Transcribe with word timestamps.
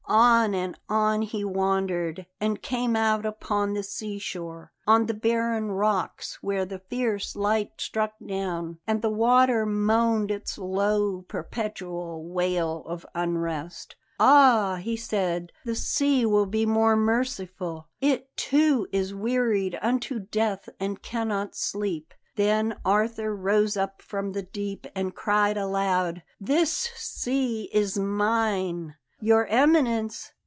On 0.13 0.53
and 0.53 0.77
on 0.89 1.21
he 1.21 1.45
wandered, 1.45 2.25
and 2.41 2.61
came 2.61 2.97
out 2.97 3.25
upon 3.25 3.71
the 3.73 3.81
sea 3.83 4.19
shore, 4.19 4.73
on 4.85 5.05
the 5.05 5.13
barren 5.13 5.71
rocks 5.71 6.37
where 6.43 6.65
the 6.65 6.79
fierce 6.79 7.33
light 7.33 7.71
struck 7.79 8.11
down, 8.25 8.79
and 8.85 9.01
the 9.01 9.09
water 9.09 9.65
moaned 9.65 10.29
its 10.29 10.57
low, 10.57 11.21
perpetual 11.29 12.27
wail 12.27 12.83
of 12.87 13.05
unrest. 13.15 13.95
"Ah!" 14.19 14.81
he 14.81 14.97
said; 14.97 15.53
"the 15.63 15.75
sea 15.75 16.25
will 16.25 16.45
be 16.47 16.65
more 16.65 16.97
merciful; 16.97 17.87
it, 18.01 18.35
too, 18.35 18.87
is 18.91 19.13
wearied 19.15 19.79
unto 19.81 20.19
death 20.19 20.67
and 20.77 21.01
cannot 21.01 21.55
sleep." 21.55 22.13
Then 22.35 22.75
Arthur 22.83 23.33
rose 23.33 23.77
up 23.77 24.01
from 24.01 24.33
the 24.33 24.43
deep, 24.43 24.87
and 24.93 25.15
cried 25.15 25.55
aloud: 25.55 26.21
"This 26.37 26.73
sea 26.95 27.69
is 27.71 27.97
mine!" 27.97 28.95
"Your 29.23 29.45
Eminence! 29.45 30.31